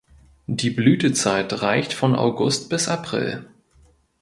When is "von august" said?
1.93-2.71